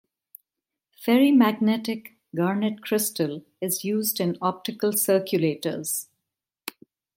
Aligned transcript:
Ferrimagnetic 0.99 2.15
garnet 2.35 2.81
crystal 2.81 3.45
is 3.61 3.83
used 3.85 4.19
in 4.19 4.35
optical 4.41 4.89
circulators. 4.93 6.07